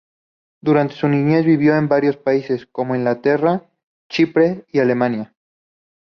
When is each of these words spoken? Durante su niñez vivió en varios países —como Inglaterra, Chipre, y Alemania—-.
Durante 0.63 0.95
su 0.95 1.07
niñez 1.07 1.45
vivió 1.45 1.75
en 1.77 1.87
varios 1.87 2.17
países 2.17 2.65
—como 2.65 2.95
Inglaterra, 2.95 3.69
Chipre, 4.09 4.65
y 4.71 4.79
Alemania—-. 4.79 5.31